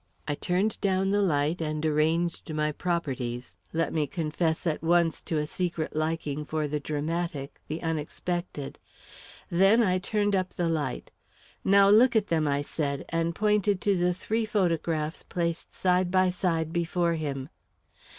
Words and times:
I 0.27 0.33
turned 0.33 0.81
down 0.81 1.11
the 1.11 1.21
light 1.21 1.61
and 1.61 1.85
arranged 1.85 2.51
my 2.51 2.71
properties 2.71 3.55
let 3.71 3.93
me 3.93 4.07
confess 4.07 4.65
at 4.65 4.81
once 4.81 5.21
to 5.21 5.37
a 5.37 5.45
secret 5.45 5.95
liking 5.95 6.43
for 6.43 6.67
the 6.67 6.79
dramatic 6.79 7.61
the 7.67 7.83
unexpected. 7.83 8.79
Then 9.51 9.83
I 9.83 9.99
turned 9.99 10.35
up 10.35 10.55
the 10.55 10.69
light. 10.69 11.11
"Now 11.63 11.87
look 11.91 12.15
at 12.15 12.29
them," 12.29 12.47
I 12.47 12.63
said, 12.63 13.05
and 13.09 13.35
pointed 13.35 13.79
to 13.81 13.95
the 13.95 14.11
three 14.15 14.43
photographs 14.43 15.21
placed 15.21 15.71
side 15.71 16.09
by 16.09 16.31
side 16.31 16.73
before 16.73 17.13
him. 17.13 17.49